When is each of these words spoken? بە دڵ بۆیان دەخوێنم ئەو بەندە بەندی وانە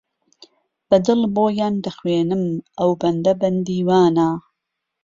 بە 0.87 0.97
دڵ 1.05 1.19
بۆیان 1.35 1.75
دەخوێنم 1.85 2.43
ئەو 2.77 2.91
بەندە 3.01 3.33
بەندی 3.41 3.85
وانە 3.87 4.29